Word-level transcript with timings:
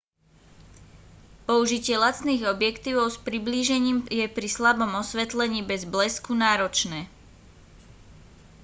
použitie 1.47 1.93
lacných 2.05 2.43
objektívov 2.53 3.07
s 3.15 3.21
priblížením 3.27 3.99
je 4.19 4.25
pri 4.37 4.47
slabom 4.57 4.89
osvetlení 5.03 5.59
bez 5.71 5.81
blesku 5.93 6.31
náročné 6.43 6.99